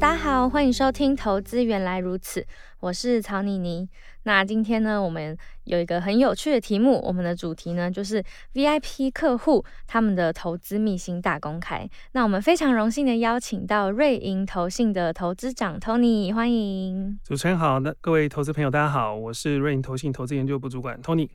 [0.00, 2.40] 大家好，欢迎收听《投资原来如此》，
[2.78, 3.88] 我是曹妮妮。
[4.22, 8.22] 那今天呢，我们有一个很有趣的题目，我们的主题呢就是
[8.54, 11.88] VIP 客户他们的投资秘辛大公开。
[12.12, 17.18] 那我们非常荣幸的邀请到瑞银投信的投资长 Tony，欢迎。
[17.24, 21.28] 主持人好，那各位投资朋友大家好，我是瑞银投信投资研究部主管 Tony。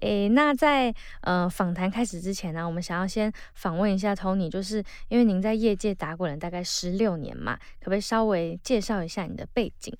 [0.00, 9.96] 诶，那在呃访谈开始之前呢，我们想要先访问一下 Tony，就是因为您在业界打滚了大概十六年嘛，可不可以稍微介绍一下你的背景？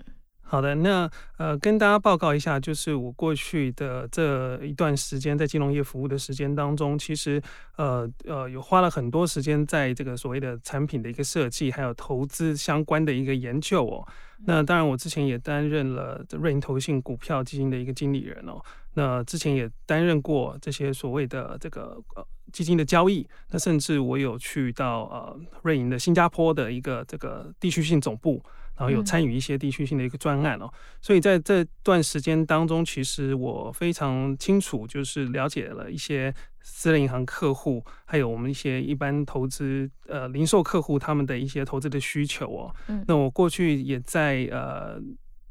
[0.48, 7.42] 好的，那呃跟大家报告一下，就是我过去的这一段时间在金融业服务的时间当中，其实
[7.76, 14.06] 呃呃有花了很多时间在这个所谓的产品的一个设计，还有投资相关的一个研究哦。
[14.44, 18.62] 那当然，我之前也担任了瑞银投信股票基金的一个经理人哦。
[18.94, 23.26] 那之前也担任过这些所谓的这个呃基金的交易。
[23.50, 28.42] 那甚至我有去到呃瑞银的新加坡的一个这个地区性总部，
[28.76, 30.72] 然后有参与一些地区性的一个专案哦。
[31.00, 36.34] 所以在这段时间当中，其实我非常清楚，就是了解了一些。
[36.68, 42.74] 私人银行客户，还有我们一些一般投资呃零售客户，他们的一些投资的需求哦。
[42.88, 45.00] 嗯，那我过去也在呃。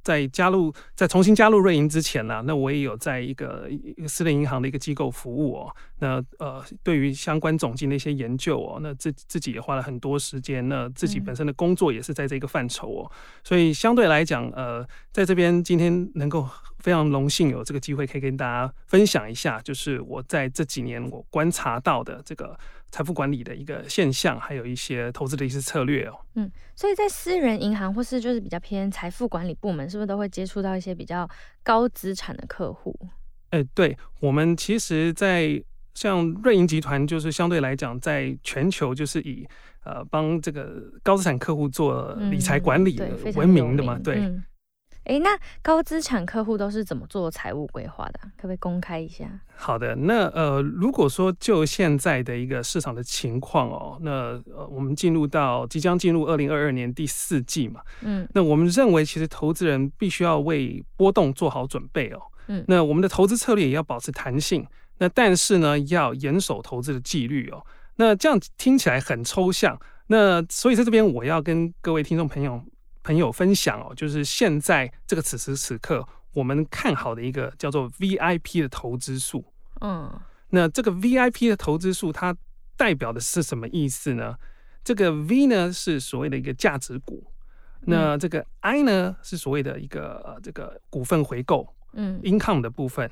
[0.05, 3.67] 在加入，在重新加入瑞银之前呢，那我也有在一个
[4.07, 5.75] 私人银行的一个机构服务哦。
[5.99, 10.69] 那呃，对于相关总经的一些研究哦，那自自己也花了很多时间。
[10.69, 13.11] 那自己本身的工作也是在这个范畴哦，
[13.43, 16.47] 所以相对来讲，呃，在这边今天能够
[16.77, 22.55] 非常荣幸有这个机会可以跟大家分享一下，就是我在这几年我观察到的这个。
[22.95, 26.17] 财富管理的一个现象，还有一些投资的一些策略哦。
[26.35, 31.29] 嗯，所以在私人银行或是就是比较偏财富管理部门，是不是都会接触到一些比较
[31.61, 32.97] 高资产的客户？
[33.49, 35.61] 哎、欸，对，我们其实，在
[35.93, 39.45] 像瑞银集团，就是相对来讲，在全球就是以
[39.83, 42.97] 呃帮这个高资产客户做理财管理
[43.35, 44.19] 闻名的嘛，对。
[44.19, 44.41] 嗯
[45.05, 48.19] 哎，那高资产客户都是怎么做财务规划的？
[48.37, 49.29] 可不可以公开一下？
[49.55, 54.11] 好的，那呃，如果说就现在的一个市场的情况哦，那
[54.55, 64.65] 呃，我们进入到即将进入二零二二年第四季嘛，嗯，那我们认为其实投资人必须要为波动做好准备哦，嗯，那我们的投资策略也要保持弹性，
[64.97, 67.63] 那但是呢，要严守投资的纪律哦，
[67.97, 72.59] 那这样听起来很抽象，那所以在这边我要跟各位听众朋友。
[73.05, 79.45] 朋友分享哦，就是现在这个此时此刻，我们看好的一个叫做 VIP 的投资数。
[79.81, 80.11] 嗯，
[80.49, 82.35] 那这个 VIP 的投资数，它
[82.75, 84.35] 代表的是什么意思呢？
[84.83, 87.23] 这个 V 呢是所谓的一个价值股，
[87.81, 93.09] 那这个 I 呢是所谓的一个这个股份回购，嗯，income 的部分。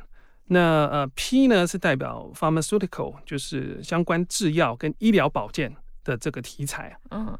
[0.47, 6.97] 那呃 P 呢是代表 pharmaceutical，就是相关制药跟医疗保健的这个题材。
[7.11, 7.37] 嗯。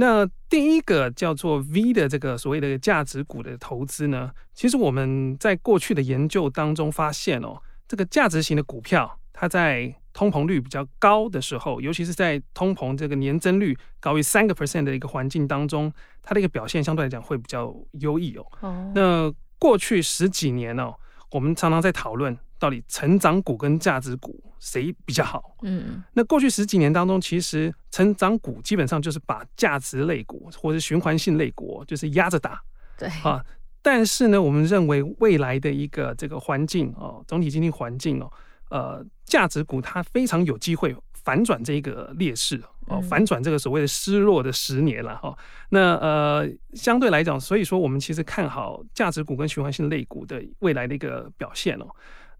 [0.00, 15.92] 那第一个叫做 V 的这个所谓的价值股的投资呢，其实我们在过去的研究当中发现哦，这个价值型的股票，它在通膨率比较高的时候，尤其是在通膨这个年增率高于三个 percent 的一个环境当中，
[16.22, 18.46] 它的一个表现相对来讲会比较优异哦。
[18.60, 18.92] 哦。
[18.94, 20.94] 那过去十几年哦，
[21.32, 22.38] 我们常常在讨论。
[22.58, 25.56] 到底成长股跟价值股谁比较好？
[25.62, 32.60] 嗯，那过去十几年当中，其实成长股基本上就是把价值类股或者循环性类股就是压着打。
[32.98, 33.44] 对啊，
[33.80, 38.30] 但是呢，我们认为未来的一个这个环境哦，总体经济环境哦，
[38.70, 45.36] 呃，价值股它非常有机会反转这个劣势哦，反转这个所谓的失落的十年了哈。
[45.68, 51.86] 那呃，相对来讲，所以说我们其实看好价值股跟循环性类股的未来的一个表现哦。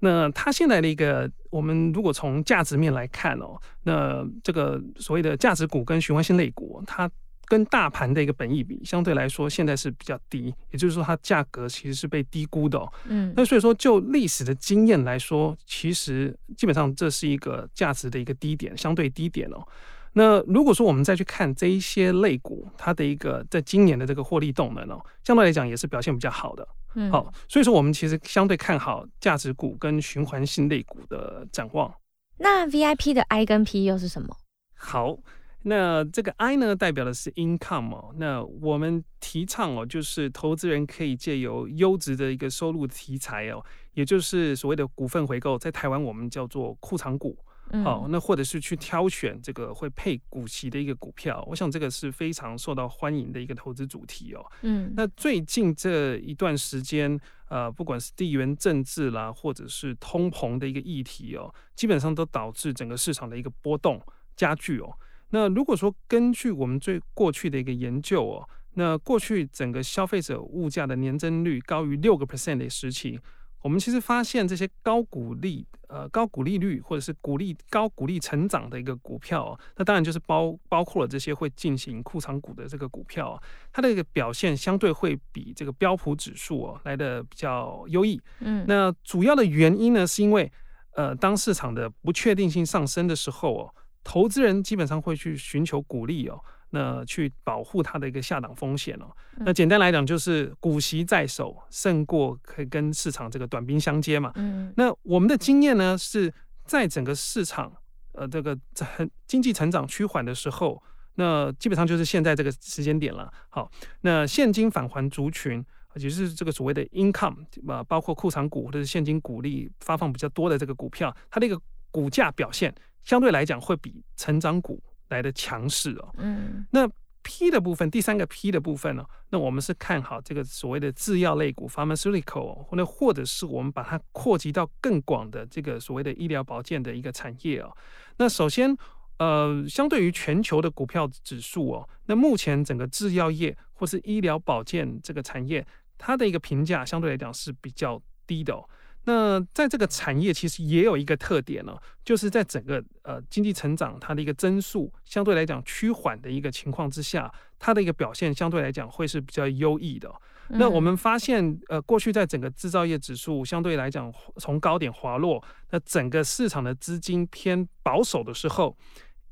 [0.01, 7.11] 那它现在的一个，我们如果从价值面来看哦，那这个所谓的价值股跟循环性类股，它
[7.47, 12.93] 跟大盘的一个本益比相对来说现在是比较低，也就是说它价格其实是被低估的哦。
[13.09, 19.67] 嗯，那所以说就历史的经验来说，其实基本上这是一个价值的一个低点，相对低点哦。
[20.13, 26.67] 那如果说我们再去看这一些类股，它的一个在今年的这个获利动能哦，相对来讲也是表现比较好的。
[27.01, 31.95] 嗯，好，所以说我们其实相对看好价值股跟循环性类股的展望。
[32.39, 34.37] 那 VIP 的 I 跟 P 又是什么？
[34.75, 35.17] 好，
[35.63, 38.15] 那这个 I 呢，代表的是 income 哦。
[38.17, 43.65] 那我们提倡哦，就是投资人可以借由优质的一个收入题材哦，
[43.95, 47.39] 也就是所谓的股份回购，在台湾我们叫做库藏股。
[47.85, 54.45] 好，那或者是去挑选这个会配股息的一个股票，我想这个是非常受到欢迎的一个投资主题哦。
[54.63, 57.19] 嗯，那最近这一段时间，
[57.49, 64.01] 呃，不管是地缘政治啦，或者是通膨的一个议题哦，基本上都导致整个市场的一个波动
[64.35, 64.97] 加剧哦。
[65.31, 73.21] 那如果说根据我们最过去的一个研究哦，那过去整个消费者物价的年增率高于六个 percent 的时期。
[73.63, 83.41] 我们其实发现这些高股利、呃高股利率或者是股利高股利成长的一个股票哦，那当然就是包包括了这些会进行库藏股的这个股票，
[83.73, 88.21] 它的一个表现相对会比这个标普指数哦来的比较优异。
[88.41, 90.51] 嗯，那主要的原因呢，是因为
[90.95, 96.41] 呃当市场的不确定性上升的时候哦，投资人基本上会去寻求股利哦。
[96.71, 99.07] 那去保护它的一个下档风险哦。
[99.39, 104.33] 那简单来讲，就是股息在手胜过可以跟市场这个短兵相接嘛。
[104.37, 104.73] 嗯。
[104.77, 106.33] 那我们的经验呢，是
[106.65, 107.73] 在整个市场
[108.13, 108.59] 呃这个
[108.97, 110.83] 很经济成长趋缓的时候，
[111.15, 113.33] 那基本上就是现在这个时间点了。
[113.49, 113.71] 好，
[114.03, 115.65] 那现金返还族群，
[115.95, 121.59] 也就是这个所谓的 income 啊，包括库藏股或者是现金股利发放比较多的这个股票，它的一个
[121.91, 122.75] 股价表现
[123.05, 124.83] 相对来讲会比成长股。
[125.09, 126.89] 来的强势哦，嗯，那
[127.23, 137.77] P 的部分，第三个 P 的部分呢，那我们是看好这个所谓的制药类股 （pharmaceutical），或者或者是我们把它扩及到更广的这个所谓的医疗保健的一个产业哦。
[138.17, 138.75] 那首先，
[139.19, 145.67] 呃，相对于全球的股票指数哦，那目前整个制药业或是医疗保健这个产业，
[145.99, 148.67] 它的一个评价相对来讲是比较低的哦。
[149.09, 151.75] 那在这个产业其实也有一个特点呢，
[152.05, 160.15] 就是在整个呃经济成长它的一个增速相对来讲趋缓的一个情况之下，它的一个表现相对来讲会是比较优异的。
[160.49, 168.77] 那我们发现呃过去在整个制造业指数相对来讲从高点滑落，那整个市场的资金偏保守的时候，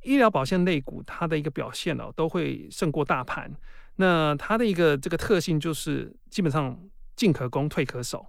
[0.05, 3.55] 医疗保健类股它的一个表现呢都会胜过大盘。
[3.97, 6.79] 那它的一个这个特性就是基本上
[7.15, 8.25] 进可攻退可守。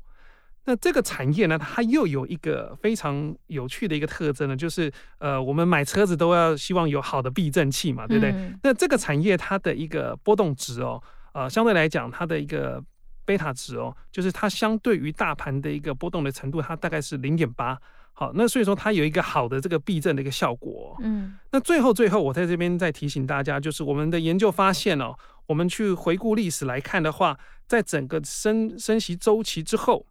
[0.69, 8.31] 那这个产业呢，它又有一个非常有趣的一个特征呢，就是呃，我们买车子都要希望有好的避震器嘛，对不对？
[8.31, 12.83] 嗯、那这个产业它的一个波动值哦，呃，相对来讲它的一个
[13.23, 17.79] 贝塔值哦，就是它相对于大盘的一个波动的程度，它大概是零点八。
[18.11, 20.97] 好，那所以说它有一个好的这个避震的一个效果。
[21.01, 21.37] 嗯。
[21.53, 25.15] 那最后最后，我在这边再提醒大家，就是我们的研究发现哦，
[25.45, 30.05] 我们去回顾历史来看的话，在整个升升息周期之后。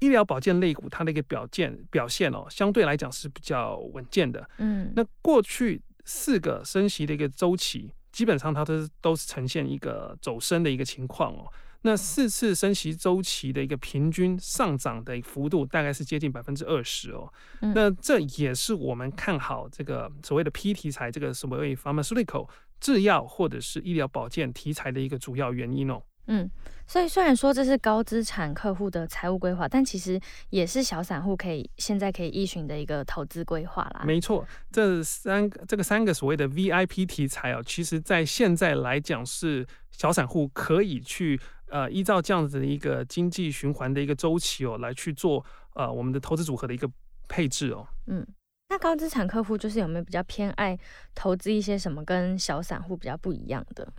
[0.00, 4.48] 医疗保健类股它的一个表现表现哦，相对来讲是比较稳健的。
[4.58, 11.50] 嗯，那过去四个升息的一个周期，基本上它都是都是呈现一个走升的一个情况哦。
[11.82, 17.32] 那四次升息周期的一个平均上涨的幅度大概是接近百分之二十哦。
[17.60, 22.48] 那这也是我们看好这个所谓的 P 题材，这个所谓 pharmaceutical
[22.80, 26.02] 制药或者是医疗保健题材的一个主要原因哦。
[26.30, 26.48] 嗯，
[26.86, 30.20] 所以虽然说这是高资产客户的财务规划，但其实
[30.50, 34.02] 也是小散户可以现在可以依循的一个投资规划啦。
[34.04, 45.42] 没错，这三个这个三个所谓的 VIP 题材哦，其实在现在来讲是小散户可以去呃依照这样子的一个经济循环的一个周期哦，来去做
[45.74, 46.86] 呃我们的投资组合的一个
[47.26, 47.88] 配置哦。
[48.06, 48.26] 嗯，
[48.68, 50.78] 那高资产客户就是有没有比较偏爱
[51.14, 53.90] 投资一些什么跟小散户比较不一样的？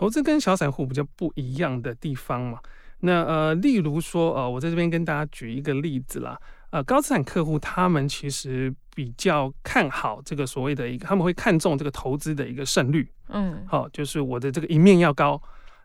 [0.00, 2.58] 投资跟小散户比较不一样的地方嘛，
[3.00, 6.40] 那呃，例如说，呃，我在这边跟大家举一个例子啦，
[6.70, 15.38] 呃，高资产客户他们其实比较看好这个所谓的一个，他们会看重这个投资的一个胜率，嗯，好，就是我的这个赢面要高。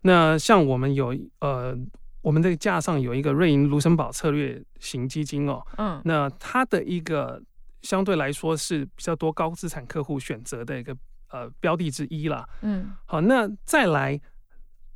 [0.04, 1.78] 那像我们有呃，
[2.22, 7.44] 我们的架上有一个瑞银卢森堡策略型基金哦，嗯，那它的一个
[7.82, 10.96] 相对来说是比较多高资产客户选择的一个。
[11.30, 12.48] 呃，标的之一啦。
[12.62, 14.20] 嗯，好，那再来，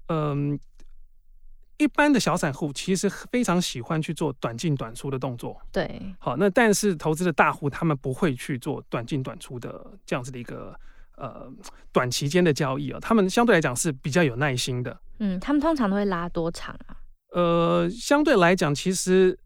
[0.07, 0.59] 嗯、呃，
[1.77, 5.59] 一般的小散户其实非常喜欢去做短进短出的动作。
[5.71, 10.73] 对，好，那但是投资的大户他们不会去做短进短出的这样子的一个
[11.15, 11.51] 呃
[11.91, 14.99] 短期间的交易啊，他们相对来讲是比较有耐心的。
[15.19, 16.95] 嗯，他们通常都会拉多长啊？
[17.33, 19.37] 呃，相对来讲，其实。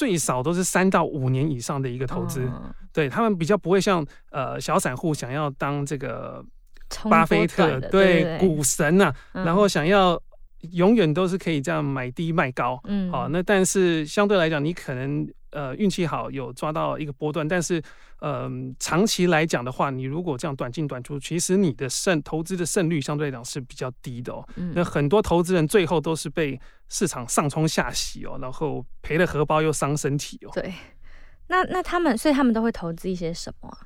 [0.00, 6.42] 最少都是三到五年以上的一个投资，嗯、对他们比较不会像呃小散户想要当这个
[7.10, 10.18] 巴菲特对，对股神呐、啊，嗯、然后想要
[10.72, 17.82] 永远都是可以这样买低卖高，嗯，好，那但是相对来讲，你可能呃运气好有抓到一个波段，但是
[18.20, 24.46] 嗯、呃，长期来讲的话，你如果这样短进短出，其实你的胜投资的胜率相对来讲是比较低的哦。
[24.56, 30.50] 嗯、那很多投资人最后都是被市场上冲下洗哦，然后赔了荷包又伤身体哦。
[30.52, 30.74] 对，
[31.48, 33.78] 那那他们所以他们都会投资一些什么啊？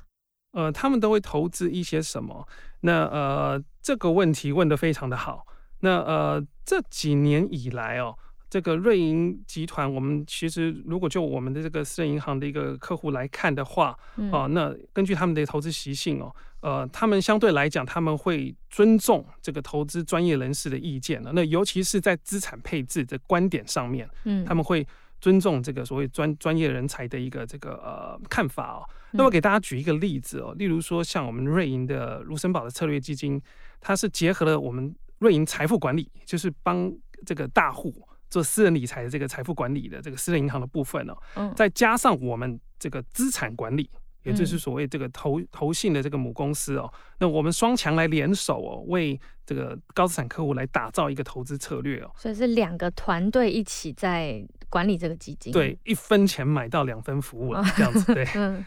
[0.51, 2.47] 呃，他们都会投资一些什么？
[2.81, 5.45] 那呃，这个问题问得非常的好。
[5.85, 8.17] 那呃，这几年以来哦，
[8.49, 21.21] 这个瑞银集团，我们其实如果就我们的这个私人银行的一个客户来看的话，哦、嗯呃，那根据他们的投资习性哦，呃，他们相对来讲，他们会尊重这个投资专业人士的意见。
[21.33, 24.83] 那尤其是在资产配置的观点上面，嗯，他们会
[25.21, 28.81] 尊重这个所谓专专业人才的一个这个呃看法哦。
[29.11, 33.39] 那么给大家举一个例子哦，例如说像我们瑞银的卢森堡的策略基金，
[33.79, 34.95] 它是结合了我们。
[35.19, 36.91] 瑞银财富管理就是帮
[37.25, 37.93] 这个大户
[38.29, 43.89] 做私人理财的这个财富管理的这个私人银行的部分哦，嗯，再加上我们这个资产管理，
[44.23, 58.65] 也就是所谓这个投投信的这个母公司哦，那我们双强来联手哦，为这个高资产客户来打造一个投资策略哦，所以是两个团队一起在管理这个基金，对，一分钱买到两分服务了，这样子对， 嗯，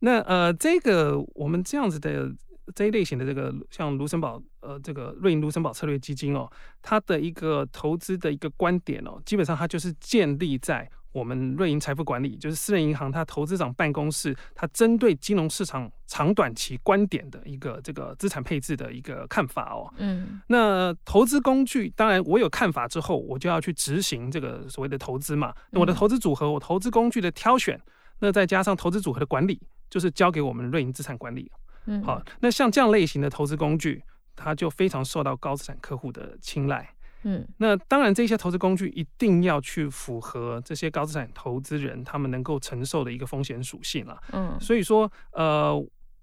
[0.00, 2.34] 那呃，这个我们这样子的。
[2.74, 6.50] 这一类型的这个像卢森堡呃这个瑞银卢森堡策略基金哦，
[6.82, 19.90] 它的一个投资的一个观点哦，基本上它就是建立在我们瑞银财富管理，就是私人银行它投资长办公室，它针对金融市场长短期观点的一个这个资产配置的一个看法哦。
[19.96, 25.54] 嗯，那投资工具当然我有看法之后，我就要去执行这个所谓的投资嘛。
[25.70, 27.80] 那我的投资组合，我投资工具的挑选，
[28.18, 29.58] 那再加上投资组合的管理，
[29.88, 31.50] 就是交给我们瑞银资产管理。
[31.86, 34.02] 嗯，好，那像这样类型的投资工具，
[34.34, 36.88] 它就非常受到高资产客户的青睐。
[37.22, 44.16] 嗯，那当然，这些投资工具一定要去符合这些高资产投资人他们能够承受的一个风险属性了。
[44.32, 45.74] 嗯，所以说，呃，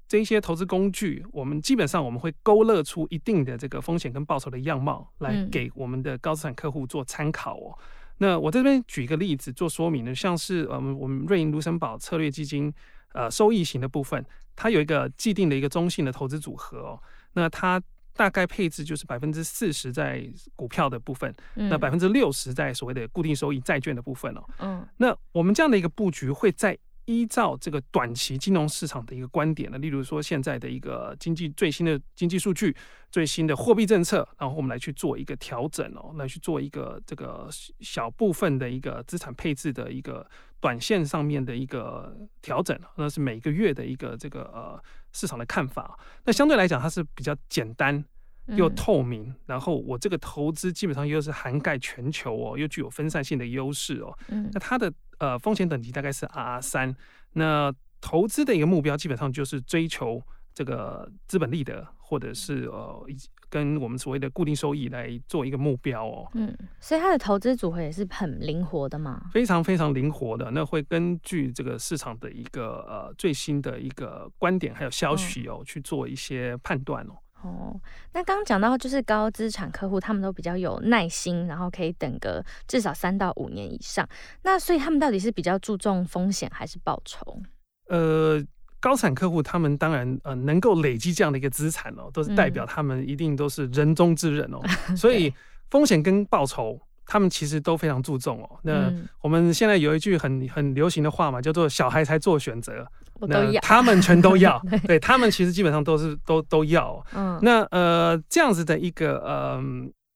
[0.08, 7.78] 这些投资工具，我们基本上我们会勾勒出一定的这个风险跟报酬的样貌，来给我们的高资产客户做参考哦。
[8.20, 12.74] 那我这边举一个例子做说明呢，像是我们瑞银卢森堡策略基金。
[13.14, 14.24] 呃，收益型的部分，
[14.56, 17.00] 它有一个既定的一个中性的投资组合哦。
[17.34, 17.82] 那它
[18.14, 20.24] 大概配置就是百分之四十在
[20.56, 24.44] 股票的部分，嗯、那百分之六十在所谓的固定收益债券的部分哦。
[24.60, 26.78] 嗯，那我们这样的一个布局会在。
[27.06, 32.76] 依照这个短期金融市场的一个观点呢，例如说现在的一个经济最新的经济数据、
[33.12, 37.48] 最新的货币政策，然后我们来去做一个调整哦，来去做一个这个
[37.80, 40.26] 小部分的一个资产配置的一个
[40.60, 44.82] 短线上面的一个调整，那是每个月的一个这个呃
[45.12, 46.00] 市场的看法。
[46.26, 48.04] 那相对来讲，它是比较简单
[48.48, 54.18] 又透明，嗯、然后我这个投资基本上又是涵盖全球哦，又具有分散性的优势哦。
[54.30, 54.92] 嗯，那它的。
[55.20, 56.94] 呃，风险等级大概是 RR 三，
[57.34, 60.22] 那投资的一个目标基本上就是追求
[60.54, 63.08] 这个资本利得，或者是呃，
[63.48, 66.28] 跟我们所谓的固定收益来做一个目标哦。
[66.34, 69.30] 嗯，所以它的投资组合也是很灵活的嘛？
[69.32, 77.14] 非常非常灵活的，那会根据这个市场的一个呃最新的一个观点还有消息哦，去做一些判断哦。
[77.44, 77.80] 哦，
[78.14, 84.08] 那刚刚讲到就是高资产客户，他们都比较有耐心，然后可以等个至少三到五年以上。
[84.44, 87.42] 那所以他们到底是比较注重风险还是报酬？
[87.90, 88.42] 呃，
[88.80, 94.60] 高资产客户他们当然呃能够累积这样的一个资产哦，都是代表他们一定都是人中之人哦。
[94.90, 95.34] 嗯、所以
[95.70, 96.80] 风险跟报酬。
[97.06, 98.50] 他们其实都非常注重哦。
[98.64, 98.92] 那
[99.22, 102.86] 我们现在有一句很很流行的话嘛，叫做“小孩才做选择”，
[103.28, 104.62] 那他们全都要。
[104.88, 107.06] 对，他们其实基本上都是都都要。
[107.16, 109.62] 嗯，那呃这样子的一个呃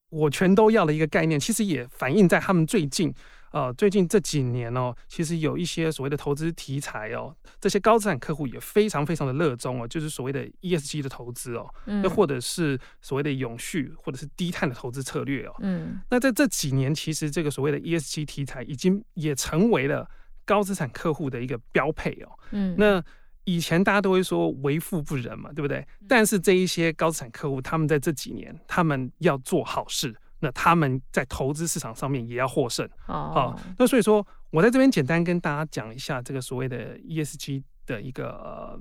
[0.10, 3.14] 我全都要的一个概念，其实也反映在他们最近。
[3.52, 20.10] 呃，最近这几年哦，其实有一些所谓的投资题材哦，这些高资产客户也非常非常的热衷哦，就是所谓的 ESG 的投资哦，嗯，又或者是所谓的永续或者是低碳的投资策略哦，嗯，那在这几年，其实这个所谓的 ESG 题材已经也成为了
[20.46, 23.04] 高资产客户的一个标配哦，嗯，那
[23.46, 25.88] 以前大家都会说为富不仁嘛，对不对？
[26.06, 30.14] 但是这一些高资产客户，他们在这几年，他们要做好事。
[30.40, 33.38] 那他们在投资市场上面也要获胜，好、oh.
[33.38, 38.80] 哦，那所以说我在这边简单跟大家讲一下这个所谓的 ESG 的一个呃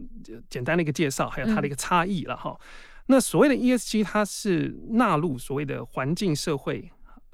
[0.50, 2.66] 简单的一个介绍，还有它的一个差异了哈、嗯。
[3.06, 6.90] 那所谓的 ESG 它是纳入所谓的环境、社会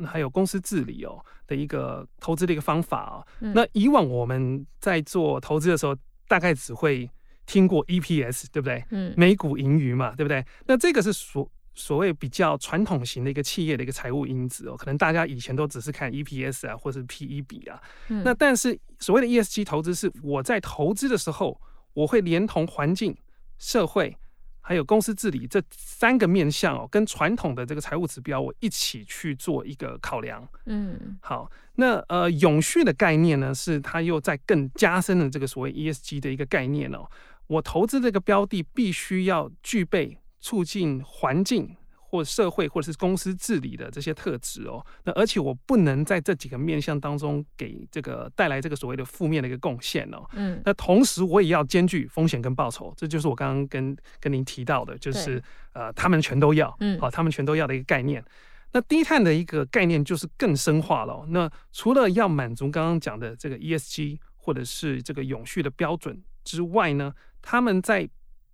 [0.06, 3.26] 还有公司治理哦的一个投资的一个方法啊、哦。
[3.40, 5.96] 嗯、那以往我们在做投资的时候，
[6.28, 7.10] 大概只会
[7.46, 8.84] 听过 EPS，对不对？
[8.90, 10.44] 嗯，每股盈余嘛，对不对？
[10.66, 17.80] 那这个是所所谓比较传统型的一个企业的一个财务因子哦，可能大家以前都只是看 EPS 啊，或是 PE 比啊。
[18.08, 21.58] 嗯、那但是所谓的 ESG 投资是我在投资的时候，
[21.94, 23.16] 我会连同环境、
[23.58, 24.14] 社会
[24.60, 30.46] 还有公司治理这三个面向哦，跟传统的这个财务指标我一起去做一个考量。
[30.66, 37.08] 嗯，好，那呃永续的概念呢，是它又在更加深了这个所谓 ESG 的一个概念哦。
[37.46, 40.18] 我投资这个标的必须要具备。
[40.42, 50.22] 促进环境或社会或者是公司治理的这些特质哦，那而且我不能在这几个面向当中给这个带来这个所谓的负面的一个贡献哦。
[50.34, 58.22] 嗯，那同时我也要兼具风险跟报酬，这就是我刚刚跟跟您提到的，就是呃，他们全都要，嗯，好，他们全都要的一个概念。
[58.72, 61.24] 那低碳的一个概念就是更深化了哦。
[61.28, 68.08] 那除了要满足刚刚讲的这个 ESG 或者是这个永续的标准之外呢，他们在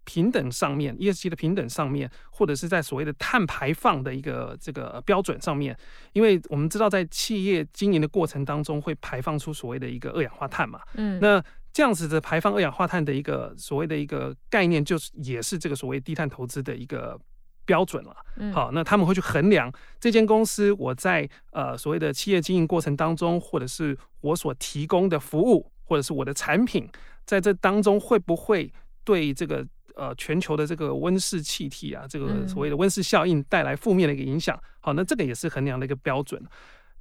[0.08, 5.76] 平等上面，ESG 的平等上面，或者是在所谓的碳排放的一个这个标准上面，
[6.14, 17.20] 因为我们知道在企业经营的过程当中会排放出所谓的一个二氧化碳嘛，嗯，那这样子的排放二氧化碳的一个所谓的一个概念，就是也是这个所谓低碳投资的一个
[17.66, 18.16] 标准了。
[18.36, 26.88] 嗯，好，那他们会去衡量这间公司我在呃所谓的企业经营过程当中，或者是我所提供的服务，或者是我的产品，
[27.26, 28.72] 在这当中会不会
[29.04, 29.66] 对这个。
[29.98, 34.56] 呃，全球的这个温室气体啊，这个所谓的温室效应带来负面的一个影响。
[34.56, 36.42] 嗯、好，那这个也是衡量的一个标准。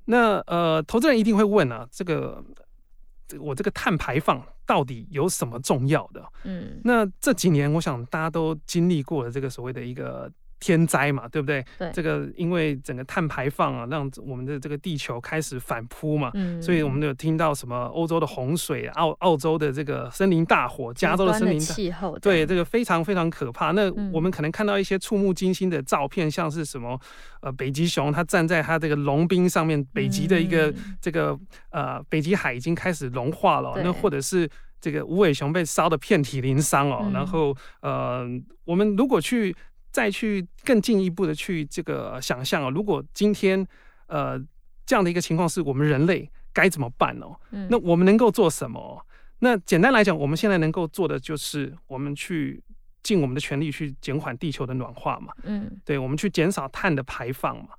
[0.06, 2.44] 那呃，投资人一定会问啊，这个
[3.40, 6.26] 我这个碳排放到底有什么重要的？
[6.44, 10.32] 嗯，那这几年我想大家都经历过了这个所谓的一个。
[10.60, 11.64] 天灾嘛，对不对？
[11.78, 23.72] 对，这个因为整个碳排放啊，让我们的这个地球开始反扑嘛，嗯，所以我们有听到什么欧洲的洪水、澳澳洲的这个森林大火、加州的森林气候，对，这个非常非常可怕。
[23.72, 27.00] 那我们可能看到一些触目惊心的照片，像是什么
[27.42, 31.38] 呃，北极熊它站在它这个融冰上面，北极的一个这个
[31.70, 33.80] 呃，北极海已经开始融化了。
[33.84, 34.50] 那或者是
[34.82, 37.12] 这个无尾熊被烧得遍体鳞伤哦。
[37.14, 38.26] 然后呃，
[38.66, 39.56] 我们如果去。
[39.98, 43.66] 再去更进一步的去这个想象啊，如果今天
[44.06, 44.38] 呃
[44.86, 47.36] 这样的一个情况是我们人类该怎么办哦？
[47.50, 49.04] 嗯，那我们能够做什么？
[49.40, 52.64] 那简单来讲，我们现在能够做的就是我们去
[53.02, 55.34] 尽我们的全力去减缓地球的暖化嘛。
[55.46, 57.70] 嗯，对，我们去减少碳的排放嘛。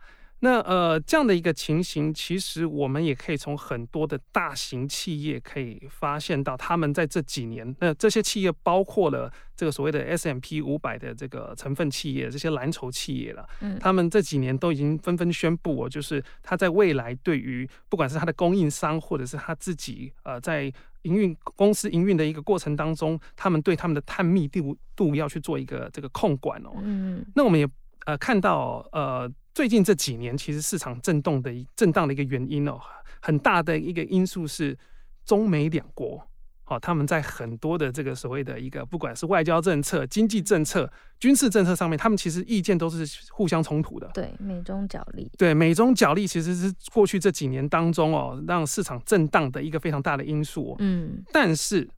[0.41, 20.73] 那呃，这样的一个情形，其实我们也可以从很多的大型企业可以发现到，他们在这几年，那这些企业包括了这个所谓的 S M P 五百的这个成分企业，这些蓝筹企业了，嗯，他们这几年都已经纷纷宣布，哦，就是他在未来对于不管是他的供应商，或者是他自己，呃，在
[21.03, 27.69] 营运公司营运的一个过程当中，他们对他们的碳密度度要去做一个这个控管哦，嗯，那我们也
[28.07, 29.29] 呃看到呃。
[29.59, 32.79] 最近这几年，其实市场震动的震荡的一个原因哦，
[33.21, 34.79] 很大的一个因素是
[35.25, 36.25] 中美两国，
[36.63, 44.09] 好，他们在很多的这个所谓的一个，不管是外交政策、经济政策、军事政策上面，他们其实意见都是互相冲突的。
[44.15, 45.29] 对，美中角力。
[45.37, 50.77] 对，美中角力其实是过去这几年当中哦，让市场震荡的一个非常大的因素。
[50.79, 51.91] 嗯，但是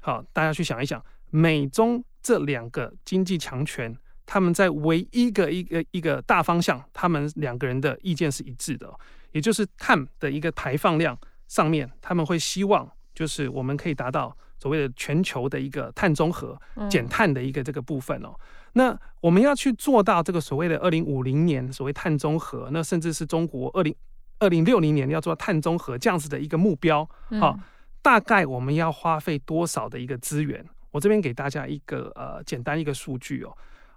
[0.00, 3.96] 好，大家去想一想，美中这两个经济强权。
[4.26, 8.92] 他们在唯一个一个一个大方向，他们两个人的意见是一致的，
[9.30, 16.60] 也就是碳的一个排放量上面，他们会希望就是我们可以达到所谓的全球的一个碳中和、
[16.90, 18.34] 减碳的一个这个部分哦。
[18.72, 23.94] 那我们要去做到这个所谓的二零五零年所谓碳中和，那甚至是中国二零
[24.38, 27.08] 二零六零年要做到碳中和这样子的一个目标，
[27.40, 27.58] 好，
[28.02, 30.62] 大概我们要花费多少的一个资源？
[30.90, 33.56] 我这边给大家一个呃简单一个数据哦。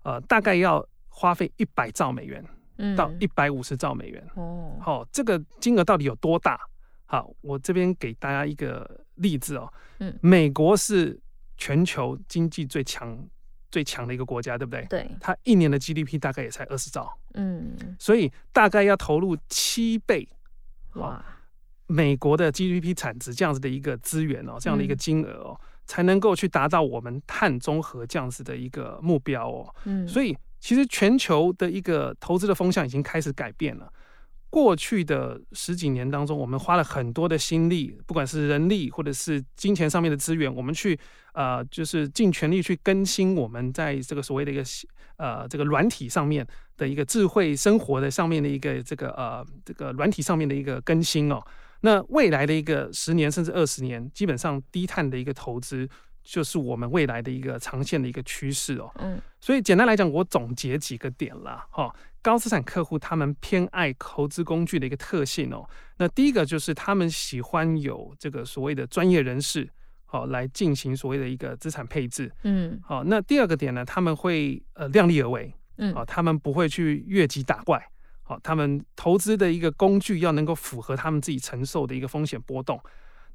[0.10, 2.44] 呃，大概要花费一百兆美元，
[2.98, 4.28] 到一百五十兆美元。
[4.36, 6.60] 哦，好，这个金额到底有多大？
[7.06, 9.72] 好，我这边给大家一个例子哦。
[10.00, 11.20] 嗯，美国是
[11.58, 13.24] 全球经济最强
[13.70, 14.84] 最强的一个国家，对不对？
[14.90, 15.12] 对。
[15.20, 17.16] 它一年的 GDP 大概也才二十兆。
[17.36, 17.78] 嗯。
[18.00, 20.28] 所以大概要投入七倍，
[20.96, 21.24] 哇，
[21.86, 25.60] 美国的 GDP 产值这样子的一个资源哦，这样的一个金额哦。
[25.90, 29.76] 才能够去达到我们碳中和这样子的一个目标哦。
[29.86, 33.92] 嗯，所以其实全球的一个投资的风向已经开始改变了。
[34.52, 41.00] 过去的十几年当中，我们花了很多的心力，不管是人力或者是金钱上面的资源，我们去
[41.34, 44.64] 呃，就是尽全力去更新我们在这个所谓的一个
[45.18, 46.46] 呃这个软体上面
[46.78, 51.42] 的一个智慧生活的上面的一个这个呃这个软体上面的一个更新哦。
[51.82, 55.88] 那未来的一个十年甚至二十年，基本上低碳的一个投资
[56.24, 58.92] 就是我们未来的一个长线的一个趋势哦。
[59.00, 61.66] 嗯，所以简单来讲，我总结几个点啦。
[61.72, 61.94] 哈。
[62.22, 65.66] 高资产客户他们偏爱投资工具的一个特性哦。
[65.98, 69.66] 那第一个就是他们喜欢有这个所谓的专业人士，
[70.06, 72.30] 好来进行所谓的一个资产配置。
[72.44, 73.06] 嗯，好。
[73.06, 75.54] 那第二个点呢，他们会呃量力而为。
[75.78, 77.82] 嗯，好，他们不会去越级打怪。
[78.30, 82.80] 好，他们投资的一个工具要能够符合他们自己承受的一个风险波动。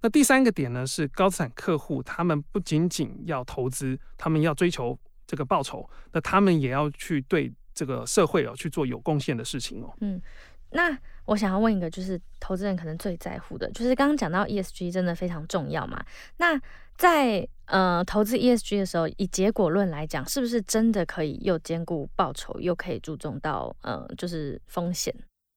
[0.00, 7.52] 那第三个点呢，是高资产客户他们不仅仅要投资，他们要追求这个报酬，那他们也要去对。
[7.76, 9.92] 这个社会哦，去做有贡献的事情哦。
[10.00, 10.22] 嗯，
[10.70, 16.04] 那我想要问一个，就是投资人可能最在乎的，就是刚刚讲到 ESG 真的非常重要嘛？
[16.36, 16.60] 那
[16.96, 25.14] 在呃投资 ESG 的时候，以结果论来讲，是不是真的可以又兼顾报酬，又可以注重到呃就是风险？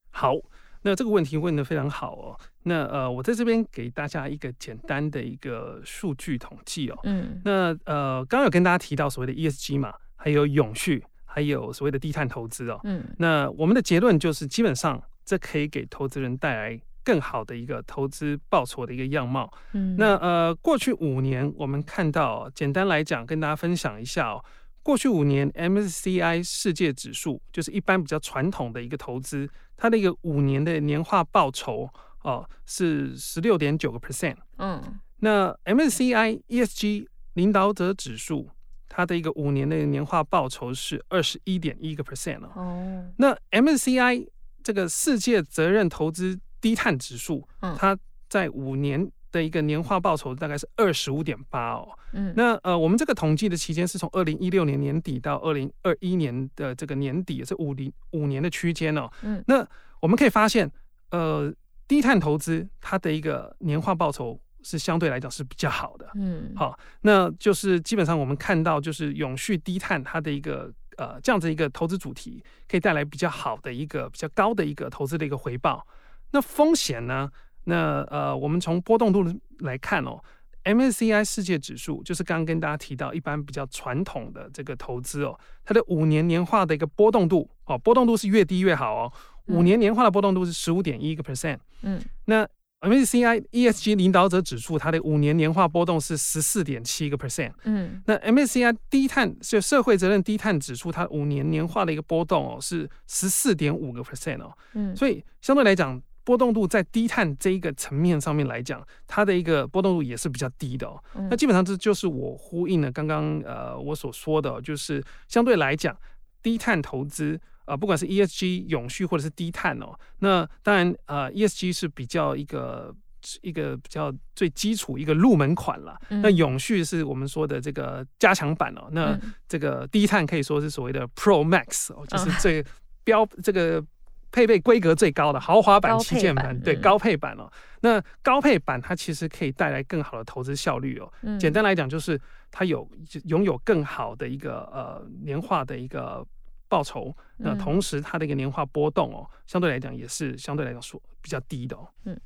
[0.09, 0.33] 好，
[0.81, 2.39] 那这个问题问的非常好哦。
[2.63, 6.99] 那呃，我在这边给大家一个简单的一个数据统计哦。
[7.03, 11.03] 嗯，那呃，刚刚有跟大家提到所谓的 ESG 嘛，还有永续。
[11.29, 24.45] 还有所谓的低碳投资哦，嗯，那我们的结论就是，基本上这可以给投资人带来更好的一个投资报酬的一个样貌，嗯，那呃，过去五年我们看到，简单来讲，跟大家分享一下哦，
[24.81, 31.89] 过去五年 MSCI 世界指数就是一般比较传统的一个投资，它的一个五年的年化报酬
[32.23, 34.81] 哦是十六点九个 percent，嗯，
[35.19, 38.49] 那 MSCI ESG 领导者指数。
[38.89, 42.49] 它的一个五年的年化报酬是二十一点一个 percent 哦。
[42.55, 43.13] Oh.
[43.17, 44.25] 那 MSCI
[44.67, 51.87] 这个世界责任投资低碳指数，它在五年的一个年化报酬大概是二十五点八哦。
[52.11, 59.09] 嗯，那呃，我们这个统计的期间是从二零一六年年底到二零二一年的这个年底，是五零五年的区间哦。
[59.21, 59.65] 嗯，那
[60.01, 60.69] 我们可以发现，
[61.11, 61.49] 呃，
[61.87, 64.37] 低碳投资它的一个年化报酬。
[64.63, 75.87] 是相对来讲是比较好的，嗯，好，那就是基本上我们看到就是永续低碳它的一个呃这样子一个投资主题，可以带来比较好的一个比较高的一个投资的一个回报。
[76.31, 77.31] 那风险呢？
[77.63, 79.25] 那呃我们从波动度
[79.59, 80.21] 来看哦
[80.63, 89.13] ，MSCI 世界指数就是刚刚跟大家提到一般比较传统的这个投资哦，它的五年年化的一个波动度哦，波动度是越低越好哦，
[89.47, 92.47] 五年年化的波动度是十五点一个 percent，嗯，那。
[92.81, 97.51] MSCI ESG 领导者指数，它的五年年化波动是十四点七个 percent。
[97.63, 104.55] 嗯，那 MSCI 低碳就社会责任低碳指数，它五年年化的一个波动哦是十四点五个 percent 哦。
[104.73, 111.03] 嗯，所以相对来讲，波动度在低碳这一个层面上面来讲，它的一个波动度也是比较低的哦。
[111.31, 115.97] 那基本上这就是我呼应了刚刚呃我所说的，就是相对来讲
[116.43, 117.39] 低碳投资。
[117.67, 122.95] 啊、呃，不管是 ESG 永续或者是低碳哦，那当然呃 ESG 是比较一个
[123.41, 125.99] 一个比较最基础一个入门款了。
[126.09, 128.87] 嗯、那永续是我们说的这个加强版哦。
[128.91, 132.63] 那这个低碳可以说是所谓的 Pro Max 哦，就是最
[133.03, 133.83] 标、哦、这个
[134.31, 137.51] 配备规格最高的豪华版旗舰版，版对高配版哦。
[137.51, 137.51] 嗯、
[137.81, 141.11] 那高配版它其实可以带来更好的投资效率哦。
[141.23, 142.17] 嗯、简单来讲就是
[142.49, 142.89] 它有
[143.25, 146.25] 拥有更好的一个呃年化的一个。
[146.67, 151.87] 报酬，那同时它的一个年化波动哦，嗯、相对来讲也是相对来讲说比较低的哦。
[152.05, 152.19] 嗯，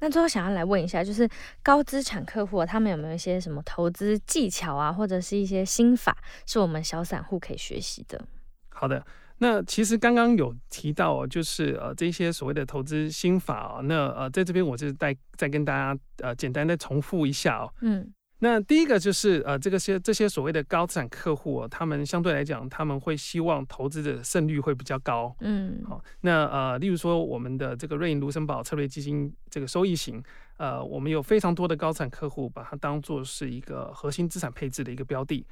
[0.00, 1.28] 那最后想要来问一下，就是
[1.62, 8.22] 高资产客户他们有没有一些什么投资技巧啊，或者是一些心法，是我们小散户可以学习的？
[8.68, 9.04] 好的，
[9.38, 17.72] 那其实刚刚有提到哦，就是呃这些所谓的投资心法哦，那呃在这边我就再再跟大家呃简单的重复一下哦。
[17.80, 18.12] 嗯。
[18.40, 25.34] 那第一个就是呃，这个些这些所谓的高资产客户，他们相对来讲，他们会希望投资的胜率会比较高。
[25.40, 30.22] 嗯，好，那呃，例如说我们的这个瑞银卢森堡策略基金这个收益型，
[30.56, 35.44] 呃，我们有非常多的高资产客户把它当做是一个核心资产配置的一个标的。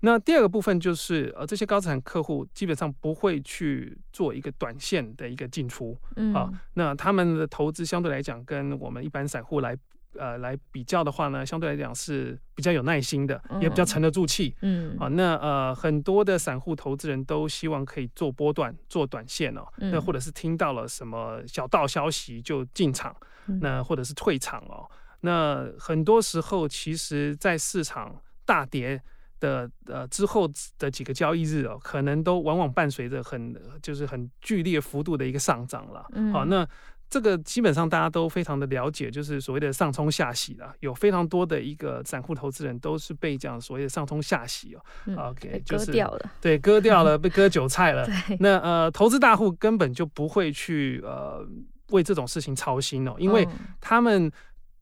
[0.00, 5.96] 那第二个部分就是呃，这些高资产客户基本上不会去做一个短线的一个进出。
[6.16, 9.74] 嗯，好，那他们的投资相对来讲跟我们一般散户来。
[10.18, 14.54] 呃，来比较的话呢，相对来讲是比较有耐心的，也比较沉得住气。
[14.62, 19.66] 嗯，啊，那呃，很多的散户投资人都希望可以做波段、做短线哦。
[19.76, 23.14] 那或者是听到了什么小道消息就进场，
[23.60, 24.88] 那或者是退场哦。
[25.20, 29.00] 那很多时候，其实在市场大跌
[29.40, 30.48] 的呃之后
[30.78, 36.06] 的几个交易日哦，可能都往往伴随着很就是很剧烈幅度的一个上涨了。
[36.12, 36.66] 嗯，好，那。
[37.08, 40.74] 这个基本上大家都非常的了解，就是所谓的上冲下洗了。
[40.80, 44.80] 有非常多的一个散户投资人都是被讲所谓的上冲下洗哦。
[45.06, 48.08] 嗯、OK，就是割掉了，对，割掉了， 被割韭菜了。
[48.40, 51.46] 那呃，投资大户根本就不会去呃
[51.90, 53.46] 为这种事情操心哦，因为
[53.80, 54.30] 他们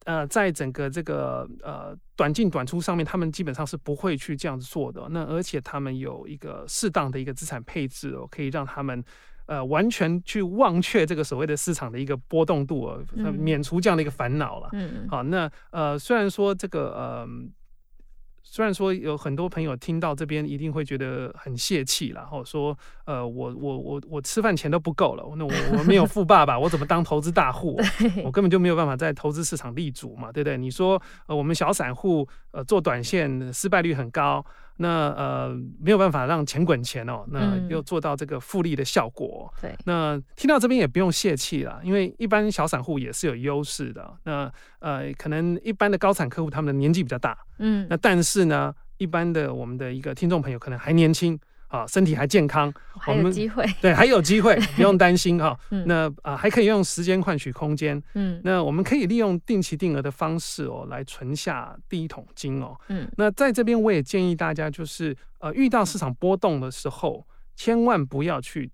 [0.05, 5.07] 呃，在整个这个呃短进短出上面，他们基本上是不会去这样子做的。
[5.11, 9.03] 那而且他们有一个适当的一个资产配置哦，可以让他们
[9.45, 13.03] 呃完全去忘却这个所谓的市场的一个波动度哦，
[13.37, 14.69] 免除这样的一个烦恼了。
[14.73, 17.27] 嗯，好，那呃虽然说这个呃。
[18.45, 27.79] 虽然说有很多朋友听到这边一定会觉得很泄气，然后说，呃，我我我我吃饭钱都不够了，那我我没有富爸爸，我怎么当投资大户？
[28.23, 30.57] 我根本就没有办法在投资市场立足嘛，对不对？
[30.57, 34.45] 你说，呃，我们小散户，呃，做短线失败率很高。
[34.77, 39.53] 那呃没有办法让钱滚钱哦，那又做到这个复利的效果。
[39.61, 44.13] 对、嗯，那听到这边也不用泄气了，因为一般小散户也是有优势的。
[44.23, 51.39] 那呃可能一般的高产客户他们的年纪比较大，嗯，那但是呢，一般的我们的一个听众朋友可能还年轻。
[51.73, 52.71] 啊，身体还健康，
[53.07, 55.57] 我们机会，对，还有机会，不用担心哈。
[55.71, 57.99] 嗯、那啊，还可以用时间换取空间。
[58.13, 62.75] 嗯，那我们可以利用定期定额的方式哦，来存下第一桶金哦。
[62.89, 68.71] 嗯，那在这边我也建议大家，就是呃，遇到市场波动的时候，千万不要去。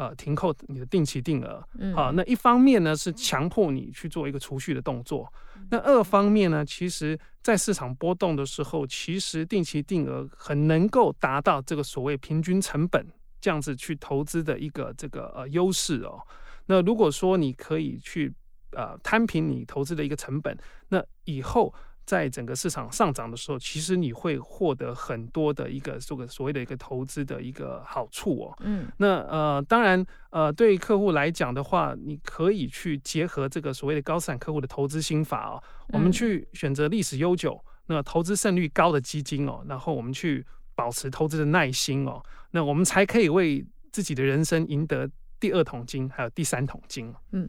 [0.00, 5.30] 呃，停扣你的定期定额，好、嗯啊，那一方面呢是强迫你去做一个储蓄的动作，
[5.68, 13.06] 那二方面呢，其实在市场波动的时候，其实定期定额很能够达到这个所谓平均成本
[13.42, 16.18] 这样子去投资的一个这个呃优势哦。
[16.64, 18.32] 那如果说你可以去
[18.72, 20.56] 呃摊平你投资的一个成本，
[20.88, 21.74] 那以后。
[22.10, 28.56] 在整个市场上涨的时候，其实你会获得很多的一个这个所谓的一个投资的一个好处哦。
[28.64, 40.44] 嗯，那呃，当然呃，对客户来讲的话，你可以去结合这个所谓的高资产客户的投资心法哦，我们去选择历史悠久、那投资胜率高的基金哦，然后我们去
[40.74, 42.20] 保持投资的耐心哦，
[42.50, 47.14] 那我们才可以为自己的人生赢得第二桶金，还有第三桶金。
[47.30, 47.48] 嗯。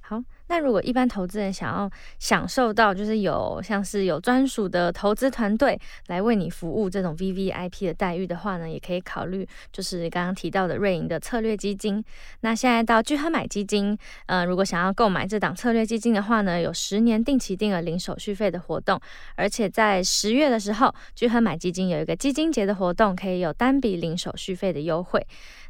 [0.00, 0.18] 好，
[0.48, 12.02] 那如果一般投资人想要享受到，就是有像是有专属的投资团队来为你服务这种 VVIP 的待遇的话呢，也可以考虑就是刚刚提到的瑞银的策略基金。
[12.40, 19.00] 那现在到聚亨买基金，呃，如果想要购买这档策略基金的话呢，有十年定期定额零手续费的活动，
[19.36, 25.26] 而且在十月的时候，聚亨买基金有一个基金节的活动，可以有单笔零手续费的优惠。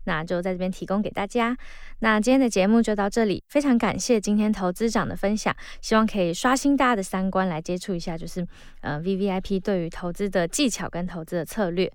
[0.09, 1.55] 那就在这边提供给大家。
[1.99, 8.45] 那今天的节目就到这里，非常感谢今天投资长的分享，希望可以刷新大家的三观，来接触一下就是
[8.81, 11.93] 呃 VVIP 对于投资的技巧跟投资的策略。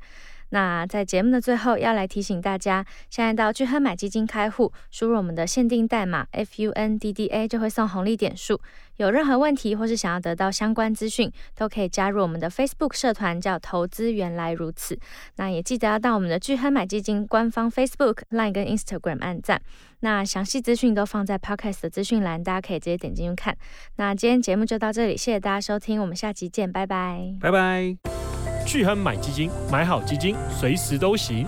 [0.53, 8.61] 那在节目的最后，要来提醒大家，现在到聚亨买基金开户，输入我们的限定代码 FUNDDA 就会送红利点数。
[8.97, 14.95] 有任何问题或是想要得到相关资讯，都可以加入我们的 Facebook 社团，叫“投资原来如此”。
[15.37, 19.59] 那也记得要到我们的聚亨买基金官方 Facebook、Line 跟 Instagram 按赞。
[20.01, 23.57] 那详细资讯都放在 Podcast 的资讯栏，大家可以直接点进去看。
[23.95, 28.22] 那今天节目就到这里，谢谢大家收听，我们下期见，拜拜，拜拜。
[28.65, 31.45] 巨亨买基金，买好基金，随时都行。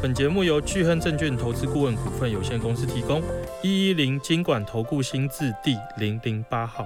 [0.00, 3.22] 本节目由巨亨证券投资顾问股份有限公司提供，
[3.62, 6.84] 一一零经管投顾新字第零零八号。